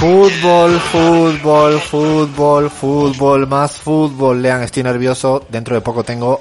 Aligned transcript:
Fútbol, 0.00 0.80
fútbol, 0.80 1.78
fútbol, 1.80 2.70
fútbol, 2.70 3.46
más 3.46 3.72
fútbol. 3.72 4.40
Lean, 4.40 4.62
estoy 4.62 4.82
nervioso. 4.82 5.44
Dentro 5.50 5.74
de 5.74 5.82
poco 5.82 6.02
tengo 6.02 6.40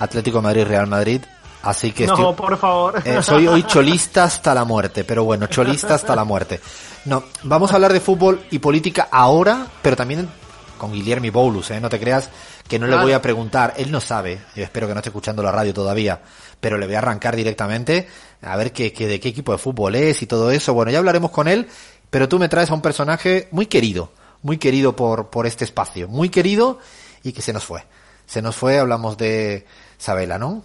Atlético 0.00 0.42
Madrid, 0.42 0.64
Real 0.66 0.88
Madrid. 0.88 1.22
Así 1.62 1.92
que 1.92 2.04
No, 2.06 2.14
estoy, 2.14 2.34
por 2.34 2.56
favor. 2.58 3.00
eh, 3.04 3.22
soy 3.22 3.46
hoy 3.46 3.62
cholista 3.62 4.24
hasta 4.24 4.52
la 4.54 4.64
muerte, 4.64 5.04
pero 5.04 5.22
bueno, 5.22 5.46
cholista 5.46 5.94
hasta 5.94 6.16
la 6.16 6.24
muerte. 6.24 6.58
No, 7.04 7.22
vamos 7.44 7.70
a 7.70 7.76
hablar 7.76 7.92
de 7.92 8.00
fútbol 8.00 8.42
y 8.50 8.58
política 8.58 9.08
ahora, 9.12 9.66
pero 9.82 9.94
también 9.94 10.28
con 10.76 10.92
Guillermo 10.92 11.30
Boulos, 11.30 11.70
¿eh? 11.70 11.80
No 11.80 11.88
te 11.90 12.00
creas 12.00 12.28
que 12.66 12.78
no 12.78 12.86
le 12.88 12.96
voy 12.96 13.12
a 13.12 13.20
preguntar, 13.22 13.74
él 13.76 13.90
no 13.92 14.00
sabe, 14.00 14.40
yo 14.56 14.62
espero 14.64 14.86
que 14.88 14.94
no 14.94 15.00
esté 15.00 15.10
escuchando 15.10 15.42
la 15.42 15.52
radio 15.52 15.74
todavía, 15.74 16.20
pero 16.60 16.78
le 16.78 16.86
voy 16.86 16.94
a 16.94 16.98
arrancar 16.98 17.36
directamente 17.36 18.08
a 18.42 18.56
ver 18.56 18.72
qué, 18.72 18.92
qué- 18.92 19.06
de 19.06 19.20
qué 19.20 19.28
equipo 19.28 19.52
de 19.52 19.58
fútbol 19.58 19.94
es 19.96 20.22
y 20.22 20.26
todo 20.26 20.50
eso. 20.50 20.72
Bueno, 20.72 20.90
ya 20.90 20.98
hablaremos 20.98 21.30
con 21.32 21.48
él, 21.48 21.68
pero 22.10 22.28
tú 22.28 22.38
me 22.38 22.48
traes 22.48 22.70
a 22.70 22.74
un 22.74 22.82
personaje 22.82 23.48
muy 23.50 23.66
querido, 23.66 24.10
muy 24.42 24.58
querido 24.58 24.96
por, 24.96 25.30
por 25.30 25.46
este 25.46 25.64
espacio, 25.64 26.08
muy 26.08 26.28
querido 26.28 26.78
y 27.22 27.32
que 27.32 27.42
se 27.42 27.52
nos 27.52 27.64
fue. 27.64 27.84
Se 28.26 28.42
nos 28.42 28.56
fue, 28.56 28.78
hablamos 28.78 29.16
de 29.16 29.66
Sabela, 29.98 30.38
¿no? 30.38 30.62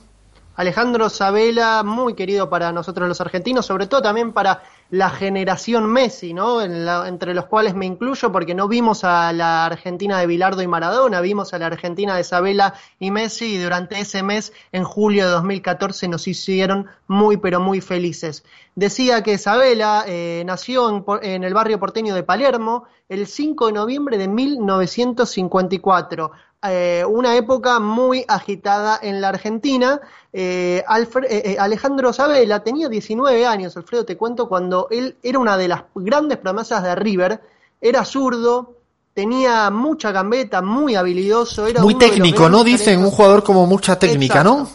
Alejandro 0.55 1.09
Sabela, 1.09 1.84
muy 1.84 2.13
querido 2.13 2.49
para 2.49 2.71
nosotros 2.71 3.08
los 3.09 3.20
argentinos, 3.20 3.66
sobre 3.66 3.88
todo 3.88 4.02
también 4.02 4.31
para 4.31 4.63
la 4.92 5.10
generación 5.10 5.88
Messi, 5.92 6.34
¿no? 6.34 6.62
En 6.62 6.86
la- 6.86 7.08
entre 7.08 7.34
los 7.34 7.46
cuales 7.46 7.76
me 7.76 7.86
incluyo, 7.86 8.32
porque 8.32 8.54
no 8.54 8.68
vimos 8.68 9.04
a 9.04 9.34
la 9.34 9.66
Argentina 9.66 10.20
de 10.20 10.28
Bilardo 10.28 10.62
y 10.62 10.68
Maradona, 10.68 11.22
vimos 11.22 11.54
a 11.54 11.60
la 11.60 11.66
Argentina 11.68 12.16
de 12.16 12.24
Sabela 12.24 12.76
y 13.00 13.12
Messi, 13.12 13.56
y 13.56 13.58
durante 13.58 14.00
ese 14.00 14.24
mes, 14.24 14.54
en 14.72 14.84
julio 14.84 15.26
de 15.26 15.32
2014, 15.32 16.08
nos 16.08 16.28
hicieron 16.28 16.88
muy, 17.08 17.38
pero 17.38 17.60
muy 17.60 17.82
felices. 17.82 18.44
Decía 18.76 19.24
que 19.24 19.38
Sabela 19.38 20.04
eh, 20.08 20.44
nació 20.46 20.90
en, 20.90 21.04
en 21.24 21.44
el 21.44 21.54
barrio 21.54 21.80
porteño 21.80 22.14
de 22.14 22.24
Palermo 22.24 22.86
el 23.10 23.27
5 23.27 23.68
de 23.68 23.74
noviembre 23.74 24.18
de 24.18 24.27
1954 24.27 26.32
eh, 26.71 27.04
una 27.08 27.35
época 27.35 27.80
muy 27.80 28.26
agitada 28.27 28.99
en 29.02 29.21
la 29.21 29.30
Argentina. 29.30 29.99
Eh, 30.34 30.84
Alfre- 30.88 31.27
eh, 31.30 31.52
eh, 31.52 31.58
Alejandro 31.60 32.12
Sabela 32.13 32.62
tenía 32.63 32.90
19 32.90 33.46
años, 33.46 33.76
Alfredo, 33.77 34.05
te 34.05 34.18
cuento, 34.18 34.48
cuando 34.49 34.88
él 34.91 35.16
era 35.24 35.40
una 35.40 35.58
de 35.58 35.68
las 35.68 35.84
grandes 35.96 36.38
promesas 36.38 36.84
de 36.84 36.96
River, 36.96 37.41
era 37.80 38.04
zurdo, 38.04 38.74
tenía 39.13 39.70
mucha 39.70 40.12
gambeta, 40.12 40.62
muy 40.62 40.96
habilidoso, 40.96 41.68
era 41.68 41.82
Muy 41.82 41.96
técnico, 41.98 42.49
¿no? 42.49 42.63
Dicen 42.63 42.99
un 42.99 43.12
jugador 43.12 43.43
como 43.43 43.66
mucha 43.66 43.98
técnica, 43.98 44.43
¿no? 44.43 44.68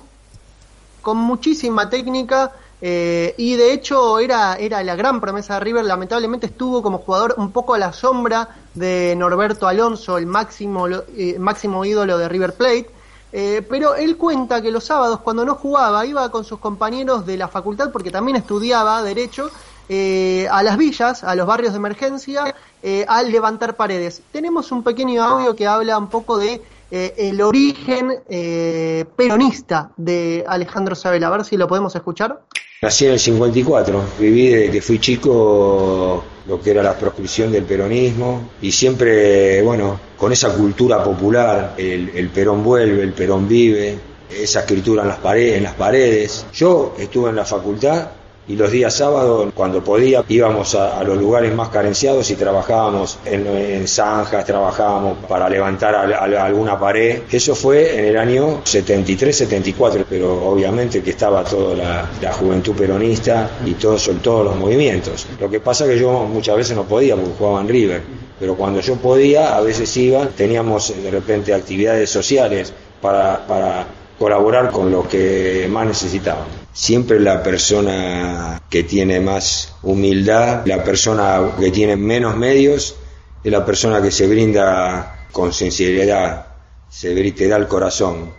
Con 1.02 1.18
muchísima 1.18 1.88
técnica 1.88 2.52
eh, 2.82 3.34
y 3.36 3.56
de 3.56 3.72
hecho 3.72 4.18
era, 4.18 4.56
era 4.56 4.82
la 4.82 4.96
gran 4.96 5.20
promesa 5.20 5.54
de 5.54 5.60
River, 5.60 5.84
lamentablemente 5.84 6.46
estuvo 6.46 6.82
como 6.82 6.98
jugador 6.98 7.34
un 7.36 7.52
poco 7.52 7.74
a 7.74 7.78
la 7.78 7.92
sombra 7.92 8.48
de 8.74 9.14
Norberto 9.16 9.66
Alonso, 9.66 10.18
el 10.18 10.26
máximo, 10.26 10.86
eh, 10.88 11.36
máximo 11.38 11.84
ídolo 11.84 12.18
de 12.18 12.28
River 12.28 12.54
Plate. 12.54 12.90
Eh, 13.32 13.64
pero 13.68 13.94
él 13.94 14.16
cuenta 14.16 14.60
que 14.60 14.72
los 14.72 14.82
sábados 14.82 15.20
cuando 15.20 15.44
no 15.44 15.54
jugaba 15.54 16.04
iba 16.04 16.28
con 16.30 16.44
sus 16.44 16.58
compañeros 16.58 17.24
de 17.24 17.36
la 17.36 17.46
facultad 17.46 17.92
porque 17.92 18.10
también 18.10 18.36
estudiaba 18.36 19.00
derecho 19.04 19.50
eh, 19.88 20.48
a 20.50 20.62
las 20.62 20.76
villas, 20.76 21.22
a 21.22 21.34
los 21.34 21.46
barrios 21.46 21.72
de 21.72 21.78
emergencia, 21.78 22.54
eh, 22.82 23.04
a 23.08 23.22
levantar 23.22 23.76
paredes. 23.76 24.22
Tenemos 24.32 24.72
un 24.72 24.82
pequeño 24.82 25.22
audio 25.22 25.54
que 25.54 25.66
habla 25.66 25.98
un 25.98 26.08
poco 26.08 26.38
de 26.38 26.62
eh, 26.90 27.14
el 27.16 27.40
origen 27.40 28.10
eh, 28.28 29.04
peronista 29.16 29.92
de 29.96 30.44
Alejandro 30.46 30.94
Sabela. 30.94 31.28
A 31.28 31.30
ver 31.30 31.44
si 31.44 31.56
lo 31.56 31.68
podemos 31.68 31.94
escuchar. 31.94 32.40
Nací 32.82 33.04
en 33.04 33.12
el 33.12 33.18
54, 33.18 34.02
viví 34.18 34.48
desde 34.48 34.70
que 34.70 34.80
fui 34.80 34.98
chico 34.98 36.24
lo 36.46 36.60
que 36.62 36.70
era 36.70 36.82
la 36.82 36.96
proscripción 36.96 37.52
del 37.52 37.64
peronismo 37.64 38.50
y 38.62 38.72
siempre, 38.72 39.60
bueno, 39.62 40.00
con 40.16 40.32
esa 40.32 40.54
cultura 40.54 41.04
popular, 41.04 41.74
el, 41.76 42.10
el 42.14 42.30
Perón 42.30 42.64
vuelve, 42.64 43.02
el 43.02 43.12
Perón 43.12 43.46
vive, 43.46 43.98
esa 44.30 44.60
escritura 44.60 45.02
en 45.02 45.08
las, 45.08 45.18
paredes, 45.18 45.58
en 45.58 45.64
las 45.64 45.74
paredes. 45.74 46.46
Yo 46.54 46.94
estuve 46.98 47.30
en 47.30 47.36
la 47.36 47.44
facultad 47.44 48.08
y 48.50 48.56
los 48.56 48.72
días 48.72 48.92
sábados, 48.92 49.52
cuando 49.54 49.84
podía, 49.84 50.24
íbamos 50.26 50.74
a, 50.74 51.04
los 51.04 51.16
lugares 51.16 51.54
más 51.54 51.68
carenciados 51.68 52.28
y 52.32 52.34
trabajábamos 52.34 53.20
en, 53.24 53.86
zanjas, 53.86 54.44
trabajábamos 54.44 55.18
para 55.28 55.48
levantar 55.48 55.94
alguna 55.94 56.76
pared. 56.76 57.22
Eso 57.30 57.54
fue 57.54 57.96
en 57.96 58.06
el 58.06 58.16
año 58.16 58.64
73-74, 58.64 60.04
pero 60.10 60.50
obviamente 60.50 61.00
que 61.00 61.10
estaba 61.10 61.44
toda 61.44 61.76
la, 62.20 62.32
juventud 62.32 62.74
peronista 62.74 63.48
y 63.64 63.74
todos, 63.74 64.10
todos 64.20 64.46
los 64.46 64.56
movimientos. 64.56 65.28
Lo 65.40 65.48
que 65.48 65.60
pasa 65.60 65.86
que 65.86 65.96
yo 65.96 66.24
muchas 66.24 66.56
veces 66.56 66.74
no 66.74 66.82
podía 66.82 67.14
porque 67.14 67.30
jugaba 67.38 67.60
en 67.60 67.68
River, 67.68 68.02
pero 68.40 68.56
cuando 68.56 68.80
yo 68.80 68.96
podía, 68.96 69.56
a 69.56 69.60
veces 69.60 69.96
iba, 69.96 70.26
teníamos 70.26 70.92
de 71.00 71.10
repente 71.12 71.54
actividades 71.54 72.10
sociales 72.10 72.72
para, 73.00 73.46
para 73.46 73.86
colaborar 74.18 74.72
con 74.72 74.90
lo 74.90 75.06
que 75.06 75.68
más 75.70 75.86
necesitaban. 75.86 76.46
Siempre 76.72 77.18
la 77.20 77.42
persona 77.42 78.60
que 78.70 78.84
tiene 78.84 79.20
más 79.20 79.74
humildad, 79.82 80.62
la 80.66 80.82
persona 80.84 81.40
que 81.58 81.70
tiene 81.70 81.96
menos 81.96 82.36
medios, 82.36 82.96
es 83.42 83.50
la 83.52 83.64
persona 83.64 84.00
que 84.00 84.10
se 84.10 84.26
brinda 84.28 85.26
con 85.32 85.52
sinceridad, 85.52 86.46
se 86.88 87.14
te 87.32 87.48
da 87.48 87.56
el 87.56 87.66
corazón, 87.66 88.32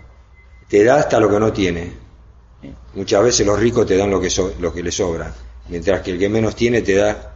te 0.69 0.83
da 0.83 0.95
hasta 0.95 1.19
lo 1.19 1.29
que 1.29 1.39
no 1.39 1.51
tiene. 1.51 1.91
Muchas 2.93 3.23
veces 3.23 3.45
los 3.45 3.59
ricos 3.59 3.85
te 3.85 3.97
dan 3.97 4.09
lo 4.09 4.21
que, 4.21 4.29
so- 4.29 4.53
lo 4.59 4.73
que 4.73 4.83
le 4.83 4.91
sobra, 4.91 5.33
mientras 5.69 6.01
que 6.01 6.11
el 6.11 6.19
que 6.19 6.29
menos 6.29 6.55
tiene 6.55 6.81
te 6.81 6.95
da 6.95 7.33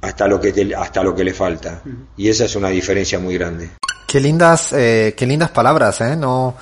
hasta 0.00 0.26
lo 0.26 0.40
que, 0.40 0.52
te- 0.52 0.74
hasta 0.74 1.02
lo 1.02 1.14
que 1.14 1.24
le 1.24 1.32
falta. 1.34 1.80
Y 2.16 2.28
esa 2.28 2.44
es 2.46 2.56
una 2.56 2.68
diferencia 2.68 3.18
muy 3.18 3.34
grande. 3.38 3.70
Qué 4.08 4.20
lindas, 4.20 4.72
eh, 4.72 5.14
qué 5.16 5.26
lindas 5.26 5.50
palabras, 5.50 6.00
¿eh? 6.00 6.16
No, 6.16 6.54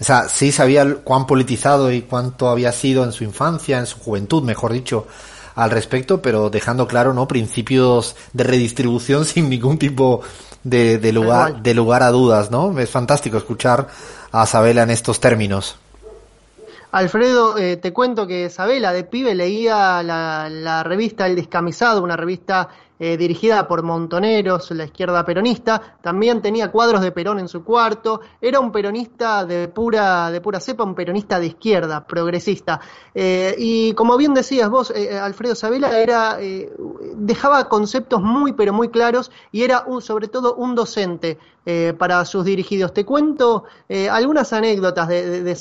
o 0.00 0.04
sea, 0.04 0.28
sí 0.28 0.52
sabía 0.52 0.96
cuán 0.96 1.26
politizado 1.26 1.90
y 1.90 2.02
cuánto 2.02 2.48
había 2.48 2.72
sido 2.72 3.04
en 3.04 3.12
su 3.12 3.24
infancia, 3.24 3.78
en 3.78 3.86
su 3.86 3.98
juventud, 3.98 4.42
mejor 4.42 4.72
dicho, 4.72 5.06
al 5.54 5.70
respecto, 5.70 6.20
pero 6.20 6.50
dejando 6.50 6.86
claro, 6.86 7.14
¿no? 7.14 7.26
Principios 7.26 8.14
de 8.32 8.44
redistribución 8.44 9.24
sin 9.26 9.48
ningún 9.48 9.78
tipo 9.78 10.20
de, 10.62 10.98
de 10.98 11.12
lugar, 11.12 11.62
de 11.62 11.74
lugar 11.74 12.02
a 12.02 12.10
dudas, 12.10 12.50
¿no? 12.50 12.78
Es 12.78 12.90
fantástico 12.90 13.38
escuchar 13.38 13.88
a 14.32 14.46
Sabela 14.46 14.82
en 14.82 14.90
estos 14.90 15.20
términos. 15.20 15.76
Alfredo, 16.96 17.58
eh, 17.58 17.76
te 17.76 17.92
cuento 17.92 18.26
que 18.26 18.48
Sabela 18.48 18.90
de 18.90 19.04
pibe 19.04 19.34
leía 19.34 20.02
la, 20.02 20.82
revista 20.82 21.26
El 21.26 21.36
Descamisado, 21.36 22.02
una 22.02 22.16
revista 22.16 22.70
eh, 22.98 23.18
dirigida 23.18 23.68
por 23.68 23.82
Montoneros, 23.82 24.70
la 24.70 24.84
izquierda 24.84 25.22
peronista. 25.22 25.98
También 26.00 26.40
tenía 26.40 26.72
cuadros 26.72 27.02
de 27.02 27.12
Perón 27.12 27.38
en 27.38 27.48
su 27.48 27.62
cuarto. 27.62 28.22
Era 28.40 28.60
un 28.60 28.72
peronista 28.72 29.44
de 29.44 29.68
pura, 29.68 30.30
de 30.30 30.40
pura 30.40 30.58
cepa, 30.58 30.84
un 30.84 30.94
peronista 30.94 31.38
de 31.38 31.48
izquierda, 31.48 32.06
progresista. 32.06 32.80
Eh, 33.14 33.54
y 33.58 33.92
como 33.92 34.16
bien 34.16 34.32
decías 34.32 34.70
vos, 34.70 34.90
eh, 34.90 35.18
Alfredo 35.18 35.54
Sabela 35.54 35.98
era, 35.98 36.38
dejaba 37.16 37.68
conceptos 37.68 38.22
muy, 38.22 38.52
pero 38.52 38.72
muy 38.72 38.88
claros 38.88 39.30
y 39.52 39.62
era 39.62 39.84
un, 39.86 40.02
sobre 40.02 40.28
todo 40.28 40.54
un 40.54 40.74
docente 40.74 41.38
eh, 41.68 41.94
para 41.98 42.24
sus 42.24 42.44
dirigidos. 42.44 42.94
Te 42.94 43.04
cuento 43.04 43.64
eh, 43.88 44.08
algunas 44.08 44.52
anécdotas 44.52 45.08
de, 45.08 45.42
de- 45.42 45.56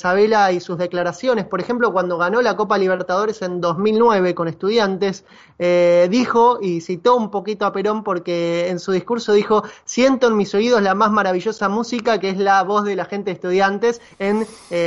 y 0.53 0.59
sus 0.59 0.77
declaraciones. 0.77 1.45
Por 1.45 1.59
ejemplo, 1.61 1.91
cuando 1.91 2.17
ganó 2.19 2.41
la 2.43 2.55
Copa 2.55 2.77
Libertadores 2.77 3.41
en 3.41 3.59
2009 3.59 4.35
con 4.35 4.47
estudiantes, 4.47 5.25
eh, 5.57 6.07
dijo 6.11 6.59
y 6.61 6.81
citó 6.81 7.15
un 7.15 7.31
poquito 7.31 7.65
a 7.65 7.71
Perón 7.73 8.03
porque 8.03 8.69
en 8.69 8.79
su 8.79 8.91
discurso 8.91 9.33
dijo, 9.33 9.63
siento 9.83 10.27
en 10.27 10.37
mis 10.37 10.53
oídos 10.53 10.83
la 10.83 10.93
más 10.93 11.09
maravillosa 11.11 11.69
música 11.69 12.19
que 12.19 12.29
es 12.29 12.37
la 12.37 12.61
voz 12.63 12.83
de 12.85 12.95
la 12.95 13.05
gente 13.05 13.31
de 13.31 13.35
estudiantes, 13.35 13.99
en 14.19 14.45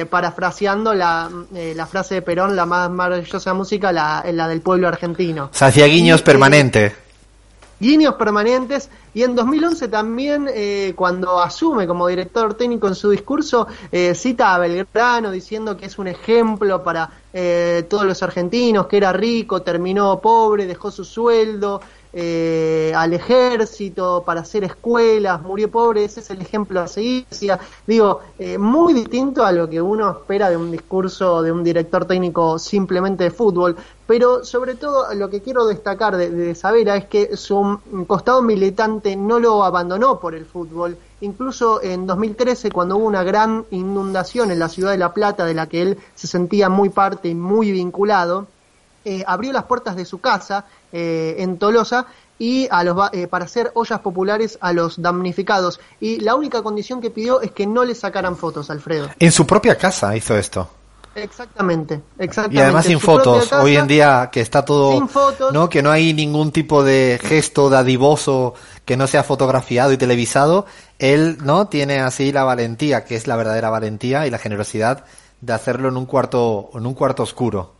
parafraseando 0.08 0.94
la, 0.94 1.30
la 1.52 1.86
frase 1.86 2.16
de 2.16 2.22
Perón, 2.22 2.54
la 2.54 2.66
más 2.66 2.91
maravillosa 2.91 3.54
música, 3.54 3.91
la, 3.92 4.24
la 4.32 4.47
del 4.47 4.60
pueblo 4.60 4.86
argentino. 4.86 5.48
Se 5.53 5.64
hacía 5.64 5.86
guiños 5.86 6.21
Y, 6.21 6.21
eh, 6.21 6.24
permanente. 6.59 6.97
guiños 7.81 8.15
permanentes 8.15 8.91
y 9.15 9.22
en 9.22 9.37
2011 9.37 9.87
también 9.87 10.49
eh, 10.53 10.93
cuando 10.97 11.41
asume 11.41 11.87
como 11.87 12.09
director 12.09 12.55
técnico 12.55 12.89
en 12.89 12.97
su 12.97 13.10
discurso 13.10 13.69
eh, 13.93 14.16
cita 14.16 14.55
a 14.55 14.59
Belgrano 14.59 15.31
diciendo 15.31 15.77
que 15.77 15.87
es 15.87 15.97
un 15.99 16.09
ejemplo 16.09 16.83
para 16.83 17.09
eh, 17.33 17.87
todos 17.89 18.05
los 18.05 18.21
argentinos, 18.25 18.89
que 18.89 18.97
era 18.97 19.13
rico, 19.13 19.63
terminó 19.63 20.19
pobre, 20.19 20.66
dejó 20.66 20.91
su 20.91 21.05
sueldo 21.05 21.81
eh, 22.13 22.93
al 22.97 23.13
ejército 23.13 24.22
para 24.25 24.41
hacer 24.41 24.65
escuelas, 24.65 25.43
murió 25.43 25.71
pobre, 25.71 26.05
ese 26.05 26.21
es 26.21 26.31
el 26.31 26.41
ejemplo 26.41 26.81
a 26.81 26.89
seguir. 26.89 27.27
Digo, 27.87 28.21
eh, 28.39 28.57
muy 28.57 28.95
distinto 28.95 29.45
a 29.45 29.53
lo 29.53 29.69
que 29.69 29.81
uno 29.81 30.10
espera 30.10 30.49
de 30.49 30.57
un 30.57 30.71
discurso 30.71 31.43
de 31.43 31.53
un 31.53 31.63
director 31.63 32.07
técnico 32.07 32.59
simplemente 32.59 33.25
de 33.25 33.31
fútbol, 33.31 33.77
pero 34.07 34.45
sobre 34.45 34.75
todo 34.75 35.13
lo 35.15 35.28
que 35.28 35.43
quiero 35.43 35.66
destacar 35.66 36.16
de, 36.16 36.31
de 36.31 36.51
es 36.51 37.05
que 37.07 37.37
su 37.37 37.78
costado 38.07 38.41
militante 38.41 39.15
no 39.16 39.39
lo 39.39 39.63
abandonó 39.65 40.19
por 40.19 40.34
el 40.34 40.47
fútbol. 40.47 40.97
Incluso 41.21 41.83
en 41.83 42.07
2013, 42.07 42.71
cuando 42.71 42.97
hubo 42.97 43.07
una 43.07 43.25
gran 43.25 43.66
inundación 43.71 44.51
en 44.51 44.60
la 44.60 44.69
ciudad 44.69 44.93
de 44.93 44.99
La 44.99 45.13
Plata, 45.13 45.45
de 45.45 45.55
la 45.55 45.69
que 45.69 45.83
él 45.83 45.99
se 46.15 46.27
sentía 46.27 46.69
muy 46.69 46.89
parte 46.89 47.28
y 47.28 47.34
muy 47.34 47.72
vinculado, 47.72 48.47
eh, 49.04 49.24
abrió 49.27 49.53
las 49.53 49.65
puertas 49.65 49.97
de 49.97 50.04
su 50.04 50.21
casa 50.21 50.65
eh, 50.92 51.36
en 51.39 51.59
Tolosa 51.59 52.06
y 52.39 52.68
a 52.71 52.84
los, 52.84 52.97
eh, 53.12 53.27
para 53.27 53.45
hacer 53.45 53.71
ollas 53.74 54.00
populares 54.00 54.59
a 54.60 54.72
los 54.72 55.00
damnificados. 55.00 55.80
Y 56.00 56.21
la 56.21 56.34
única 56.34 56.62
condición 56.62 57.00
que 57.00 57.10
pidió 57.10 57.41
es 57.41 57.50
que 57.50 57.66
no 57.66 57.84
le 57.84 57.95
sacaran 57.95 58.36
fotos, 58.36 58.71
Alfredo. 58.71 59.09
En 59.18 59.33
su 59.33 59.47
propia 59.47 59.77
casa 59.77 60.16
hizo 60.16 60.36
esto. 60.36 60.68
Exactamente, 61.15 62.00
exactamente. 62.18 62.56
Y 62.56 62.60
además 62.62 62.84
sin 62.86 63.00
fotos, 63.00 63.53
hoy 63.53 63.77
en 63.77 63.89
día 63.89 64.28
que 64.30 64.41
está 64.41 64.65
todo, 64.65 65.09
¿no? 65.53 65.68
Que 65.68 65.83
no 65.83 65.91
hay 65.91 66.15
ningún 66.15 66.53
tipo 66.53 66.84
de 66.84 67.18
gesto 67.21 67.71
dadivoso 67.71 68.54
que 68.84 68.97
no 68.97 69.09
sea 69.09 69.24
fotografiado 69.24 69.92
y 69.92 69.97
televisado, 69.97 70.66
él, 71.00 71.39
¿no? 71.42 71.66
Tiene 71.66 71.98
así 71.98 72.30
la 72.30 72.45
valentía, 72.45 73.04
que 73.04 73.16
es 73.16 73.27
la 73.27 73.34
verdadera 73.34 73.68
valentía 73.68 74.28
y 74.28 74.30
la 74.30 74.39
generosidad 74.39 75.06
de 75.41 75.53
hacerlo 75.53 75.89
en 75.89 75.97
un 75.97 76.06
cuarto, 76.06 76.71
en 76.74 76.86
un 76.86 76.95
cuarto 76.95 77.24
oscuro 77.24 77.78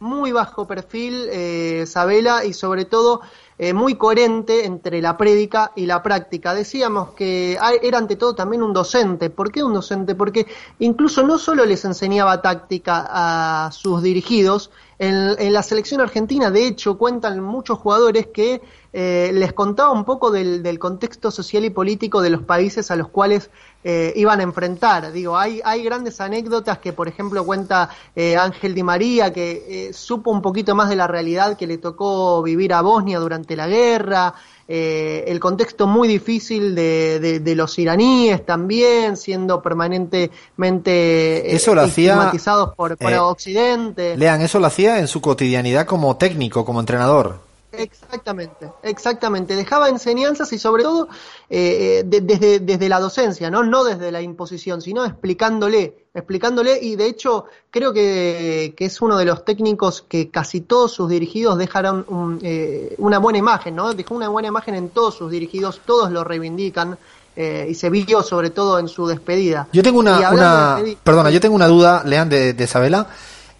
muy 0.00 0.32
bajo 0.32 0.66
perfil, 0.66 1.28
eh, 1.30 1.84
Sabela, 1.86 2.46
y 2.46 2.54
sobre 2.54 2.86
todo 2.86 3.20
eh, 3.58 3.74
muy 3.74 3.96
coherente 3.96 4.64
entre 4.64 5.02
la 5.02 5.18
prédica 5.18 5.72
y 5.76 5.84
la 5.84 6.02
práctica. 6.02 6.54
Decíamos 6.54 7.10
que 7.10 7.58
era 7.82 7.98
ante 7.98 8.16
todo 8.16 8.34
también 8.34 8.62
un 8.62 8.72
docente. 8.72 9.28
¿Por 9.28 9.52
qué 9.52 9.62
un 9.62 9.74
docente? 9.74 10.14
Porque 10.14 10.46
incluso 10.78 11.22
no 11.22 11.36
solo 11.36 11.66
les 11.66 11.84
enseñaba 11.84 12.40
táctica 12.40 13.06
a 13.10 13.70
sus 13.72 14.02
dirigidos, 14.02 14.70
en, 15.02 15.52
la 15.52 15.62
selección 15.62 16.02
argentina, 16.02 16.50
de 16.50 16.66
hecho, 16.66 16.98
cuentan 16.98 17.40
muchos 17.40 17.78
jugadores 17.78 18.26
que 18.26 18.60
eh, 18.92 19.30
les 19.32 19.52
contaba 19.52 19.92
un 19.92 20.04
poco 20.04 20.32
del, 20.32 20.78
contexto 20.80 21.30
social 21.30 21.64
y 21.64 21.70
político 21.70 22.20
de 22.22 22.30
los 22.30 22.42
países 22.42 22.90
a 22.90 22.96
los 22.96 23.08
cuales 23.08 23.50
eh, 23.84 24.12
iban 24.16 24.40
a 24.40 24.42
enfrentar. 24.42 25.12
Digo, 25.12 25.38
hay, 25.38 25.60
hay 25.64 25.84
grandes 25.84 26.20
anécdotas 26.20 26.78
que, 26.78 26.92
por 26.92 27.06
ejemplo, 27.06 27.44
cuenta 27.44 27.90
eh, 28.16 28.36
Ángel 28.36 28.74
Di 28.74 28.82
María, 28.82 29.32
que 29.32 29.90
supo 29.92 30.32
un 30.32 30.42
poquito 30.42 30.74
más 30.74 30.88
de 30.88 30.96
la 30.96 31.06
realidad 31.06 31.56
que 31.56 31.68
le 31.68 31.78
tocó 31.78 32.42
vivir 32.42 32.74
a 32.74 32.82
Bosnia 32.82 33.20
durante 33.20 33.54
la 33.54 33.68
guerra. 33.68 34.34
el 34.66 35.38
contexto 35.40 35.86
muy 35.86 36.06
difícil 36.08 36.74
de, 36.74 37.40
de, 37.40 37.54
los 37.54 37.78
iraníes 37.78 38.44
también, 38.44 39.16
siendo 39.16 39.60
permanentemente 39.60 41.54
eso 41.54 41.74
lo 41.74 41.82
estigmatizados 41.82 42.74
por, 42.74 42.96
por 42.96 43.12
Occidente. 43.14 44.16
Lean, 44.16 44.40
eso 44.40 44.58
lo 44.58 44.66
hacía 44.66 44.98
en 44.98 45.08
su 45.08 45.20
cotidianidad 45.20 45.86
como 45.86 46.16
técnico, 46.16 46.64
como 46.64 46.80
entrenador. 46.80 47.49
Exactamente, 47.72 48.70
exactamente. 48.82 49.54
Dejaba 49.54 49.88
enseñanzas 49.88 50.52
y 50.52 50.58
sobre 50.58 50.82
todo 50.82 51.08
eh, 51.48 52.00
eh, 52.00 52.20
desde, 52.22 52.58
desde 52.58 52.88
la 52.88 52.98
docencia, 52.98 53.50
¿no? 53.50 53.62
no 53.62 53.84
desde 53.84 54.10
la 54.10 54.20
imposición, 54.20 54.82
sino 54.82 55.04
explicándole, 55.04 56.06
explicándole 56.12 56.78
y 56.82 56.96
de 56.96 57.06
hecho 57.06 57.44
creo 57.70 57.92
que, 57.92 58.74
es 58.76 59.02
uno 59.02 59.16
de 59.16 59.24
los 59.24 59.44
técnicos 59.44 60.02
que 60.08 60.30
casi 60.30 60.62
todos 60.62 60.92
sus 60.92 61.08
dirigidos 61.08 61.58
dejaron 61.58 62.40
eh, 62.42 62.94
una 62.98 63.18
buena 63.18 63.38
imagen, 63.38 63.76
¿no? 63.76 63.94
Dejó 63.94 64.14
una 64.16 64.28
buena 64.28 64.48
imagen 64.48 64.74
en 64.74 64.88
todos 64.88 65.14
sus 65.14 65.30
dirigidos, 65.30 65.80
todos 65.84 66.10
lo 66.10 66.24
reivindican. 66.24 66.98
y 67.36 67.74
se 67.74 67.88
vio 67.88 68.22
sobre 68.22 68.50
todo 68.50 68.78
en 68.78 68.88
su 68.88 69.06
despedida. 69.06 69.66
Yo 69.72 69.82
tengo 69.82 70.00
una, 70.00 70.78
perdona, 71.02 71.30
yo 71.30 71.40
tengo 71.40 71.54
una 71.54 71.68
duda, 71.68 72.02
Lean, 72.04 72.28
de, 72.28 72.52
de 72.52 72.64
Isabela. 72.64 73.06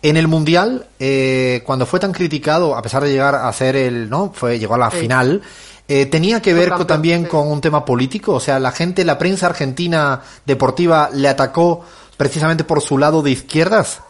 En 0.02 0.17
el 0.17 0.29
mundial, 0.29 0.87
eh, 0.99 1.62
cuando 1.67 1.85
fue 1.85 2.00
tan 2.00 2.12
criticado, 2.12 2.75
a 2.75 2.82
pesar 2.82 3.05
de 3.05 3.11
llegar 3.11 3.35
a 3.35 3.52
ser 3.52 3.76
el, 3.76 4.08
¿no? 4.08 4.32
Fue 4.32 4.58
llegó 4.58 4.75
a 4.75 4.79
la 4.79 4.91
final. 4.91 5.43
Eh, 5.87 6.06
tenía 6.06 6.41
que 6.41 6.55
ver 6.55 6.73
también 6.87 7.25
con 7.25 7.49
un 7.49 7.61
tema 7.61 7.85
político, 7.85 8.35
o 8.35 8.41
sea, 8.41 8.58
la 8.61 8.73
gente, 8.73 9.05
la 9.05 9.19
prensa 9.19 9.47
argentina 9.47 10.23
deportiva 10.47 11.11
le 11.12 11.29
atacó 11.29 11.85
precisamente 12.17 12.64
por 12.64 12.81
su 12.81 12.97
lado 12.97 13.23
de 13.23 13.32
izquierdas. 13.32 14.00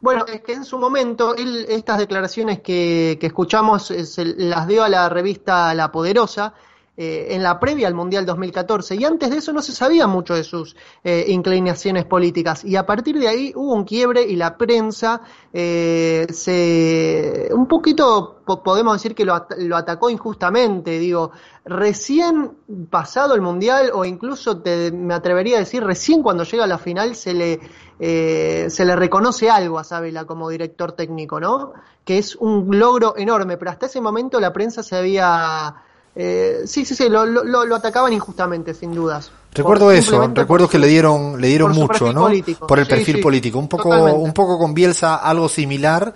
Bueno, 0.00 0.24
es 0.26 0.42
que 0.42 0.52
en 0.52 0.64
su 0.64 0.78
momento 0.78 1.34
él, 1.34 1.66
estas 1.68 1.98
declaraciones 1.98 2.60
que, 2.60 3.18
que 3.20 3.26
escuchamos 3.26 3.86
se 3.86 4.24
las 4.24 4.68
dio 4.68 4.84
a 4.84 4.88
la 4.88 5.08
revista 5.08 5.74
La 5.74 5.90
Poderosa 5.90 6.54
eh, 7.00 7.36
en 7.36 7.44
la 7.44 7.60
previa 7.60 7.86
al 7.86 7.94
Mundial 7.94 8.26
2014 8.26 8.96
y 8.96 9.04
antes 9.04 9.30
de 9.30 9.36
eso 9.36 9.52
no 9.52 9.62
se 9.62 9.70
sabía 9.70 10.08
mucho 10.08 10.34
de 10.34 10.42
sus 10.42 10.74
eh, 11.04 11.26
inclinaciones 11.28 12.04
políticas. 12.06 12.64
Y 12.64 12.74
a 12.74 12.86
partir 12.86 13.20
de 13.20 13.28
ahí 13.28 13.52
hubo 13.54 13.72
un 13.72 13.84
quiebre 13.84 14.22
y 14.22 14.34
la 14.34 14.58
prensa 14.58 15.20
eh, 15.52 16.26
se 16.28 17.50
un 17.52 17.68
poquito 17.68 18.42
podemos 18.64 18.94
decir 18.94 19.14
que 19.14 19.24
lo, 19.24 19.46
lo, 19.58 19.76
atacó 19.76 20.10
injustamente 20.10 20.98
digo. 20.98 21.30
Recién 21.64 22.56
pasado 22.90 23.36
el 23.36 23.42
Mundial 23.42 23.92
o 23.94 24.04
incluso 24.04 24.60
te, 24.60 24.90
me 24.90 25.14
atrevería 25.14 25.58
a 25.58 25.60
decir 25.60 25.84
recién 25.84 26.20
cuando 26.20 26.42
llega 26.42 26.64
a 26.64 26.66
la 26.66 26.78
final 26.78 27.14
se 27.14 27.32
le 27.32 27.60
se 28.00 28.84
le 28.84 28.96
reconoce 28.96 29.50
algo 29.50 29.78
a 29.78 29.84
Sabela 29.84 30.24
como 30.24 30.48
director 30.48 30.92
técnico, 30.92 31.38
¿no? 31.38 31.74
Que 32.04 32.18
es 32.18 32.34
un 32.34 32.76
logro 32.76 33.14
enorme, 33.16 33.56
pero 33.56 33.70
hasta 33.70 33.86
ese 33.86 34.00
momento 34.00 34.40
la 34.40 34.52
prensa 34.52 34.82
se 34.82 34.96
había 34.96 35.76
eh, 36.20 36.62
sí, 36.66 36.84
sí, 36.84 36.96
sí, 36.96 37.08
lo, 37.08 37.24
lo, 37.24 37.76
atacaban 37.76 38.12
injustamente, 38.12 38.74
sin 38.74 38.92
dudas. 38.92 39.30
Recuerdo 39.52 39.92
eso, 39.92 40.26
recuerdo 40.34 40.68
que 40.68 40.76
le 40.76 40.88
dieron, 40.88 41.40
le 41.40 41.46
dieron 41.46 41.70
mucho, 41.70 42.12
¿no? 42.12 42.28
Por 42.66 42.80
el 42.80 42.88
perfil 42.88 43.20
político. 43.20 43.60
Un 43.60 43.68
poco, 43.68 43.88
un 43.90 44.32
poco 44.32 44.58
con 44.58 44.74
Bielsa 44.74 45.14
algo 45.14 45.48
similar, 45.48 46.12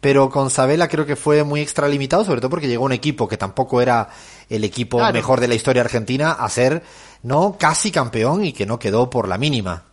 pero 0.00 0.30
con 0.30 0.50
Sabela 0.50 0.88
creo 0.88 1.06
que 1.06 1.14
fue 1.14 1.44
muy 1.44 1.60
extralimitado, 1.60 2.24
sobre 2.24 2.40
todo 2.40 2.50
porque 2.50 2.66
llegó 2.66 2.84
un 2.84 2.90
equipo 2.90 3.28
que 3.28 3.36
tampoco 3.36 3.80
era 3.80 4.08
el 4.50 4.64
equipo 4.64 4.98
mejor 5.12 5.38
de 5.38 5.46
la 5.46 5.54
historia 5.54 5.82
argentina 5.82 6.32
a 6.32 6.48
ser, 6.48 6.82
¿no? 7.22 7.54
Casi 7.56 7.92
campeón 7.92 8.44
y 8.44 8.52
que 8.52 8.66
no 8.66 8.80
quedó 8.80 9.08
por 9.08 9.28
la 9.28 9.38
mínima. 9.38 9.84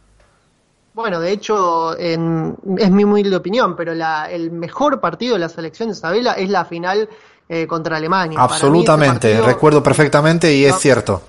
Bueno, 0.96 1.20
de 1.20 1.32
hecho, 1.32 1.96
en, 2.00 2.58
es 2.80 2.90
mi 2.90 3.04
humilde 3.04 3.36
opinión, 3.36 3.76
pero 3.76 3.94
la, 3.94 4.32
el 4.32 4.50
mejor 4.50 5.00
partido 5.00 5.34
de 5.34 5.40
la 5.42 5.50
selección 5.50 5.90
de 5.90 5.96
Sabela 5.96 6.34
es 6.34 6.50
la 6.50 6.66
final 6.66 7.08
eh, 7.50 7.68
contra 7.68 7.98
Alemania. 7.98 8.40
Absolutamente, 8.40 9.42
recuerdo 9.42 9.84
perfectamente 9.84 10.54
y 10.54 10.66
es 10.66 10.78
cierto. 10.80 11.22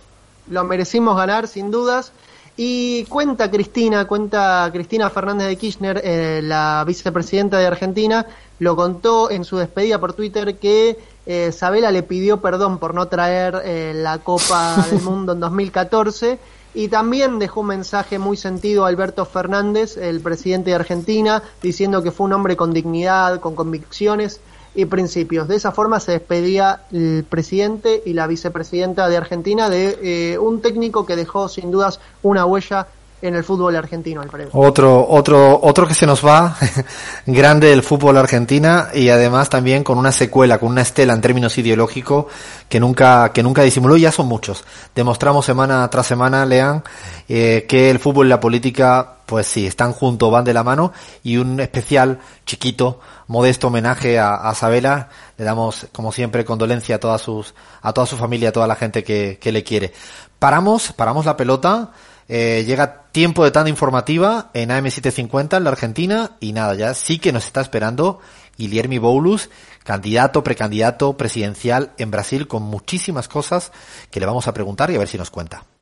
Lo 0.49 0.65
merecimos 0.65 1.17
ganar, 1.17 1.49
sin 1.49 1.71
dudas. 1.71 2.13
Y 2.57 3.05
cuenta 3.07 3.51
Cristina, 3.51 4.07
cuenta 4.07 4.71
Cristina 4.73 5.11
Fernández 5.11 5.49
de 5.49 5.57
Kirchner, 5.57 6.01
eh, 6.05 6.41
la 6.43 6.85
vicepresidenta 6.87 7.59
de 7.59 7.67
Argentina, 7.67 8.27
lo 8.61 8.77
contó 8.77 9.29
en 9.29 9.45
su 9.45 9.57
despedida 9.57 9.99
por 9.99 10.13
Twitter 10.13 10.57
que 10.59 10.97
eh, 11.27 11.51
Sabela 11.51 11.91
le 11.91 12.05
pidió 12.05 12.41
perdón 12.41 12.79
por 12.79 12.95
no 12.95 13.09
traer 13.09 13.61
eh, 13.65 13.93
la 13.97 14.19
Copa 14.19 14.87
del 14.91 15.03
Mundo 15.03 15.33
en 15.33 15.41
2014 15.41 16.39
y 16.75 16.89
también 16.89 17.41
dejó 17.41 17.61
un 17.61 17.69
mensaje 17.69 18.21
muy 18.21 18.37
sentido 18.37 18.85
a 18.85 18.89
Alberto 18.89 19.25
Fernández, 19.25 19.97
el 19.97 20.21
presidente 20.21 20.71
de 20.71 20.77
Argentina, 20.77 21.43
diciendo 21.61 22.03
que 22.05 22.13
fue 22.13 22.27
un 22.27 22.35
hombre 22.35 22.57
con 22.57 22.73
dignidad, 22.73 23.41
con 23.41 23.57
convicciones 23.57 24.41
y 24.75 24.85
principios. 24.87 25.49
De 25.49 25.57
esa 25.57 25.73
forma 25.73 26.01
se 26.01 26.13
despedía 26.13 26.83
el 26.93 27.25
presidente 27.29 28.03
y 28.05 28.13
la 28.13 28.27
vicepresidenta 28.27 29.09
de 29.09 29.17
Argentina 29.17 29.71
de 29.71 29.99
eh, 30.03 30.39
un 30.39 30.61
técnico 30.61 31.07
que 31.07 31.17
dejó 31.17 31.49
sin 31.49 31.71
dudas 31.71 32.01
una 32.23 32.45
huella 32.45 32.89
en 33.25 33.35
el 33.35 33.43
fútbol 33.43 33.75
argentino. 33.75 34.21
Otro, 34.53 35.07
otro, 35.09 35.59
otro 35.63 35.89
que 35.89 35.95
se 35.95 36.07
nos 36.07 36.25
va, 36.25 36.57
grande 37.27 37.69
del 37.69 37.83
fútbol 37.83 38.19
argentina 38.19 38.89
y 38.93 39.09
además 39.09 39.49
también 39.49 39.83
con 39.83 39.97
una 39.97 40.13
secuela, 40.13 40.59
con 40.59 40.71
una 40.71 40.83
estela 40.83 41.15
en 41.15 41.23
términos 41.23 41.57
ideológicos 41.57 42.27
que 42.69 42.79
nunca, 42.79 43.33
que 43.33 43.43
nunca 43.43 43.63
disimuló, 43.63 43.97
ya 43.97 44.13
son 44.13 44.27
muchos. 44.27 44.65
Demostramos 44.95 45.47
semana 45.47 45.89
tras 45.89 46.07
semana, 46.07 46.45
Lean, 46.45 46.85
eh, 47.27 47.65
que 47.67 47.91
el 47.91 47.99
fútbol 47.99 48.27
y 48.27 48.29
la 48.29 48.41
política, 48.41 49.15
pues 49.25 49.47
sí, 49.47 49.67
están 49.67 49.93
juntos, 49.93 50.31
van 50.31 50.45
de 50.45 50.53
la 50.53 50.63
mano 50.63 50.93
y 51.23 51.39
un 51.39 51.61
especial 51.61 52.19
chiquito, 52.45 53.01
modesto 53.29 53.69
homenaje 53.69 54.19
a, 54.19 54.35
a 54.35 54.55
Sabela. 54.55 55.09
Le 55.39 55.47
damos, 55.47 55.87
como 55.93 56.13
siempre, 56.13 56.45
condolencia 56.45 56.97
a 56.97 57.01
todas 57.01 57.23
sus, 57.23 57.55
a 57.81 57.95
toda 57.95 58.07
su 58.07 58.19
familia, 58.19 58.51
a 58.51 58.53
toda 58.53 58.67
la 58.67 58.77
gente 58.77 59.03
que, 59.03 59.39
que 59.41 59.51
le 59.51 59.65
quiere. 59.65 59.95
Paramos, 60.39 60.93
paramos 60.93 61.25
la 61.25 61.39
pelota. 61.39 61.91
Eh, 62.29 62.65
llega 62.67 63.05
tiempo 63.13 63.45
de 63.45 63.51
tanda 63.51 63.71
informativa 63.71 64.51
en 64.55 64.71
AM750 64.71 65.57
en 65.57 65.65
la 65.65 65.71
Argentina 65.71 66.33
y 66.41 66.53
nada, 66.53 66.75
ya 66.75 66.95
sí 66.95 67.19
que 67.19 67.33
nos 67.33 67.47
está 67.47 67.61
esperando 67.61 68.21
Guillermo 68.57 69.01
Boulos, 69.01 69.51
candidato, 69.83 70.43
precandidato 70.43 71.17
presidencial 71.17 71.93
en 71.99 72.11
Brasil 72.11 72.49
con 72.49 72.63
muchísimas 72.63 73.29
cosas 73.29 73.73
que 74.11 74.21
le 74.21 74.27
vamos 74.27 74.49
a 74.49 74.55
preguntar 74.55 74.91
y 74.91 74.97
a 74.97 74.99
ver 74.99 75.09
si 75.09 75.19
nos 75.19 75.31
cuenta. 75.31 75.65